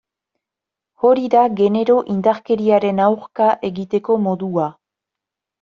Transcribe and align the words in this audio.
Hori 1.09 1.27
da 1.33 1.43
genero 1.59 1.99
indarkeriaren 2.15 3.05
aurka 3.09 3.53
egiteko 3.71 4.21
modua. 4.27 4.71